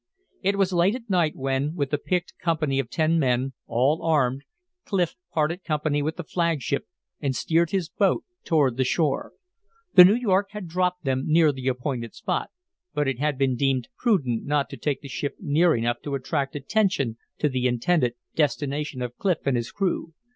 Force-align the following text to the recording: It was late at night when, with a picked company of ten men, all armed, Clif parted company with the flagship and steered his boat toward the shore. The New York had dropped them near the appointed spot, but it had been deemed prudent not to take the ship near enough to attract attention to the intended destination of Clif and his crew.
It 0.41 0.55
was 0.57 0.73
late 0.73 0.95
at 0.95 1.11
night 1.11 1.35
when, 1.35 1.75
with 1.75 1.93
a 1.93 1.99
picked 1.99 2.33
company 2.39 2.79
of 2.79 2.89
ten 2.89 3.19
men, 3.19 3.53
all 3.67 4.01
armed, 4.01 4.41
Clif 4.83 5.13
parted 5.31 5.63
company 5.63 6.01
with 6.01 6.15
the 6.15 6.23
flagship 6.23 6.87
and 7.19 7.35
steered 7.35 7.69
his 7.69 7.89
boat 7.89 8.23
toward 8.43 8.77
the 8.77 8.83
shore. 8.83 9.33
The 9.93 10.03
New 10.03 10.15
York 10.15 10.47
had 10.53 10.67
dropped 10.67 11.03
them 11.03 11.25
near 11.27 11.51
the 11.51 11.67
appointed 11.67 12.15
spot, 12.15 12.49
but 12.95 13.07
it 13.07 13.19
had 13.19 13.37
been 13.37 13.55
deemed 13.55 13.89
prudent 13.95 14.43
not 14.43 14.71
to 14.71 14.77
take 14.77 15.01
the 15.01 15.07
ship 15.07 15.35
near 15.39 15.75
enough 15.75 16.01
to 16.01 16.15
attract 16.15 16.55
attention 16.55 17.17
to 17.37 17.47
the 17.47 17.67
intended 17.67 18.15
destination 18.33 19.03
of 19.03 19.15
Clif 19.17 19.45
and 19.45 19.55
his 19.55 19.71
crew. 19.71 20.15